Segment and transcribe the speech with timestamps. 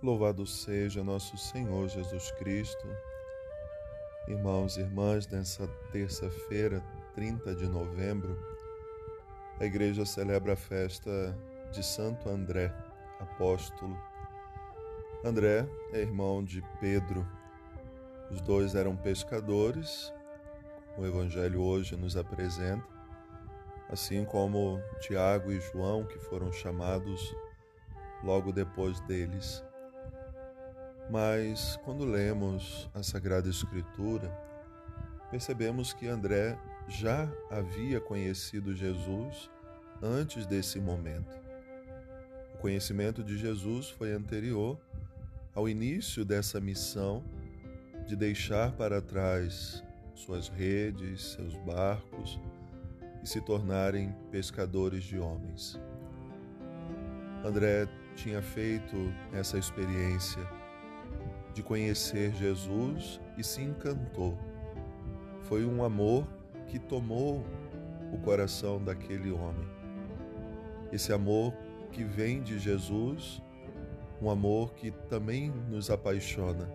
[0.00, 2.86] Louvado seja nosso Senhor Jesus Cristo.
[4.28, 6.80] Irmãos e irmãs, nessa terça-feira,
[7.16, 8.38] 30 de novembro,
[9.58, 11.36] a igreja celebra a festa
[11.72, 12.72] de Santo André,
[13.18, 13.98] apóstolo.
[15.24, 17.26] André é irmão de Pedro.
[18.30, 20.14] Os dois eram pescadores,
[20.96, 22.86] o evangelho hoje nos apresenta,
[23.88, 27.34] assim como Tiago e João, que foram chamados
[28.22, 29.66] logo depois deles.
[31.10, 34.30] Mas quando lemos a Sagrada Escritura,
[35.30, 39.50] percebemos que André já havia conhecido Jesus
[40.02, 41.34] antes desse momento.
[42.54, 44.78] O conhecimento de Jesus foi anterior
[45.54, 47.24] ao início dessa missão
[48.06, 49.82] de deixar para trás
[50.14, 52.38] suas redes, seus barcos
[53.22, 55.80] e se tornarem pescadores de homens.
[57.44, 58.96] André tinha feito
[59.32, 60.46] essa experiência
[61.58, 64.38] de conhecer Jesus e se encantou.
[65.42, 66.24] Foi um amor
[66.68, 67.44] que tomou
[68.12, 69.66] o coração daquele homem.
[70.92, 71.52] Esse amor
[71.90, 73.42] que vem de Jesus,
[74.22, 76.70] um amor que também nos apaixona,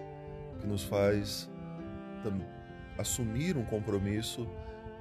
[0.59, 1.49] que nos faz
[2.97, 4.45] assumir um compromisso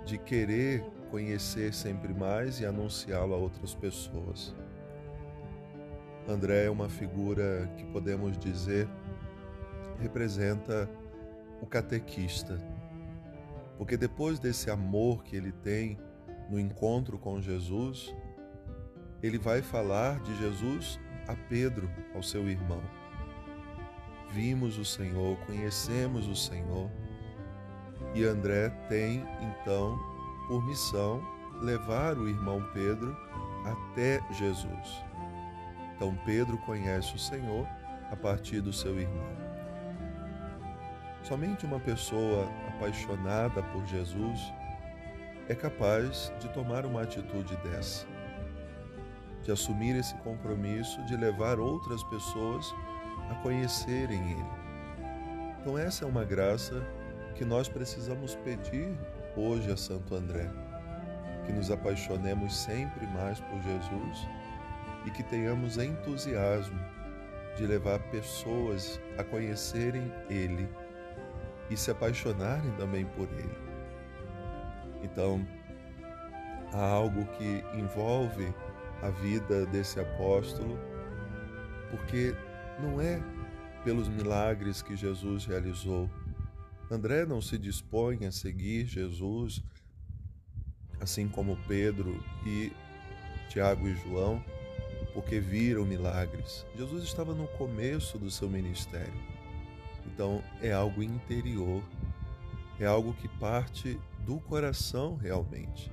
[0.07, 4.55] de querer conhecer sempre mais e anunciá-lo a outras pessoas.
[6.29, 8.89] André é uma figura que podemos dizer
[10.01, 10.89] representa
[11.61, 12.59] o catequista.
[13.79, 15.98] Porque depois desse amor que ele tem
[16.51, 18.15] no encontro com Jesus,
[19.23, 20.98] ele vai falar de Jesus
[21.29, 22.83] a Pedro, ao seu irmão.
[24.31, 26.91] Vimos o Senhor, conhecemos o Senhor.
[28.15, 29.98] E André tem, então,
[30.48, 31.23] por missão,
[31.61, 33.17] levar o irmão Pedro
[33.65, 35.05] até Jesus.
[35.95, 37.67] Então, Pedro conhece o Senhor
[38.11, 39.42] a partir do seu irmão.
[41.23, 44.53] Somente uma pessoa apaixonada por Jesus
[45.48, 48.07] é capaz de tomar uma atitude dessa,
[49.45, 52.74] de assumir esse compromisso de levar outras pessoas
[53.30, 54.63] a conhecerem Ele.
[55.61, 56.85] Então, essa é uma graça
[57.36, 58.92] que nós precisamos pedir
[59.36, 60.51] hoje a Santo André,
[61.47, 64.29] que nos apaixonemos sempre mais por Jesus
[65.07, 66.80] e que tenhamos entusiasmo
[67.57, 70.68] de levar pessoas a conhecerem Ele
[71.73, 73.57] e se apaixonarem também por Ele.
[75.03, 75.47] Então,
[76.73, 78.53] há algo que envolve
[79.03, 80.79] a vida desse apóstolo,
[81.91, 82.35] porque
[82.81, 83.21] não é
[83.85, 86.09] pelos milagres que Jesus realizou.
[86.91, 89.63] André não se dispõe a seguir Jesus,
[91.01, 92.73] assim como Pedro e
[93.49, 94.45] Tiago e João,
[95.15, 96.65] porque viram milagres.
[96.77, 99.32] Jesus estava no começo do seu ministério.
[100.07, 101.83] Então é algo interior,
[102.79, 105.90] é algo que parte do coração realmente.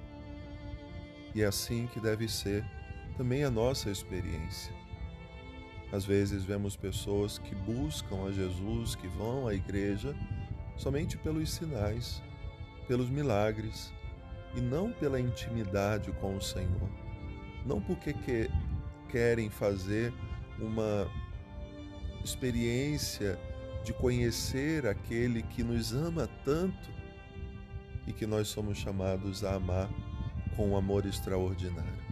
[1.33, 2.65] E é assim que deve ser
[3.17, 4.73] também a nossa experiência.
[5.91, 10.15] Às vezes vemos pessoas que buscam a Jesus, que vão à igreja
[10.77, 12.21] somente pelos sinais,
[12.87, 13.91] pelos milagres
[14.55, 16.89] e não pela intimidade com o Senhor.
[17.65, 18.49] Não porque que
[19.09, 20.13] querem fazer
[20.59, 21.07] uma
[22.23, 23.39] experiência
[23.89, 26.91] de conhecer aquele que nos ama tanto
[28.05, 29.89] e que nós somos chamados a amar
[30.55, 32.03] com um amor extraordinário.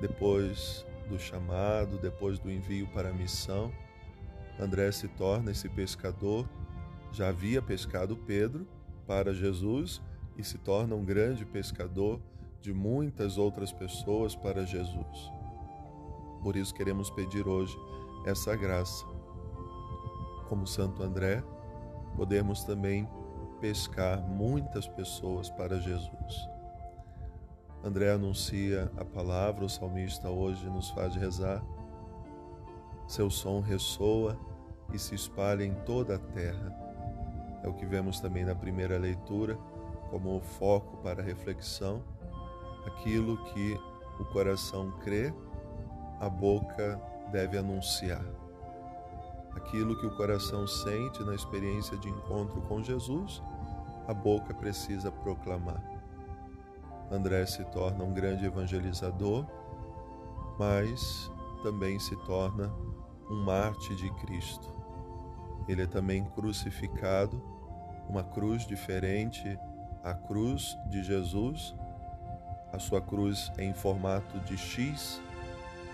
[0.00, 3.70] Depois do chamado, depois do envio para a missão,
[4.58, 6.48] André se torna esse pescador.
[7.12, 8.66] Já havia pescado Pedro
[9.06, 10.00] para Jesus
[10.38, 12.18] e se torna um grande pescador
[12.62, 15.30] de muitas outras pessoas para Jesus.
[16.42, 17.76] Por isso queremos pedir hoje
[18.24, 19.13] essa graça
[20.54, 21.42] como Santo André,
[22.16, 23.08] podemos também
[23.60, 26.48] pescar muitas pessoas para Jesus.
[27.82, 31.60] André anuncia a palavra, o salmista hoje nos faz rezar.
[33.08, 34.38] Seu som ressoa
[34.92, 36.72] e se espalha em toda a terra.
[37.64, 39.58] É o que vemos também na primeira leitura,
[40.08, 42.00] como foco para reflexão.
[42.86, 43.76] Aquilo que
[44.20, 45.34] o coração crê,
[46.20, 47.00] a boca
[47.32, 48.43] deve anunciar
[49.56, 53.42] aquilo que o coração sente na experiência de encontro com Jesus,
[54.06, 55.82] a boca precisa proclamar.
[57.10, 59.46] André se torna um grande evangelizador,
[60.58, 61.30] mas
[61.62, 62.72] também se torna
[63.30, 64.72] um mártir de Cristo.
[65.68, 67.42] Ele é também crucificado,
[68.08, 69.58] uma cruz diferente
[70.02, 71.74] à cruz de Jesus.
[72.72, 75.22] A sua cruz é em formato de X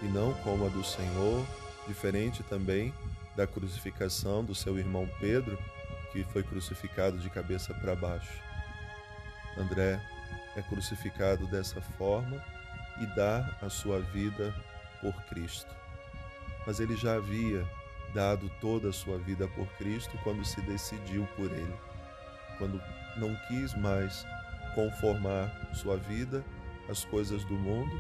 [0.03, 1.45] e não como a do Senhor,
[1.87, 2.93] diferente também
[3.37, 5.59] da crucificação do seu irmão Pedro,
[6.13, 8.43] que foi crucificado de cabeça para baixo.
[9.57, 10.01] André
[10.57, 12.43] é crucificado dessa forma
[13.01, 14.55] e dá a sua vida
[15.01, 15.75] por Cristo.
[16.67, 17.67] Mas ele já havia
[18.13, 21.75] dado toda a sua vida por Cristo quando se decidiu por ele,
[22.59, 22.83] quando
[23.17, 24.27] não quis mais
[24.75, 26.45] conformar sua vida
[26.89, 27.93] às coisas do mundo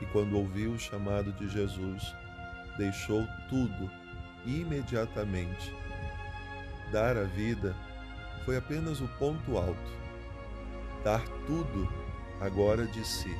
[0.00, 2.14] e quando ouviu o chamado de Jesus,
[2.76, 3.90] deixou tudo
[4.46, 5.74] imediatamente.
[6.92, 7.74] Dar a vida
[8.44, 10.00] foi apenas o ponto alto.
[11.04, 11.88] Dar tudo
[12.40, 13.34] agora de si,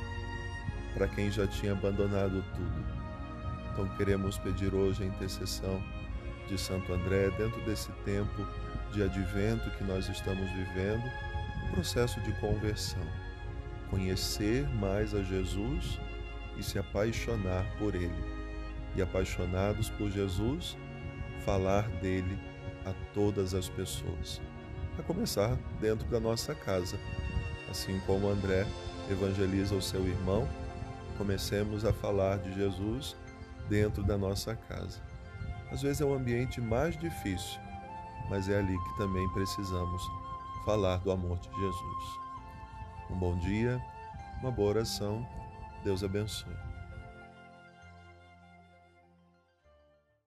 [0.93, 3.01] para quem já tinha abandonado tudo.
[3.71, 5.81] Então queremos pedir hoje a intercessão
[6.47, 8.45] de Santo André dentro desse tempo
[8.91, 11.03] de advento que nós estamos vivendo,
[11.65, 13.01] um processo de conversão.
[13.89, 15.99] Conhecer mais a Jesus
[16.57, 18.23] e se apaixonar por Ele.
[18.95, 20.77] E apaixonados por Jesus,
[21.45, 22.37] falar dele
[22.85, 24.41] a todas as pessoas.
[24.97, 26.99] A começar dentro da nossa casa.
[27.69, 28.67] Assim como André
[29.09, 30.47] evangeliza o seu irmão,
[31.17, 33.15] comecemos a falar de Jesus
[33.69, 34.99] dentro da nossa casa.
[35.71, 37.59] Às vezes é o ambiente mais difícil,
[38.29, 40.03] mas é ali que também precisamos
[40.65, 42.19] falar do amor de Jesus.
[43.09, 43.81] Um bom dia,
[44.41, 45.25] uma boa oração.
[45.83, 46.70] Deus abençoe.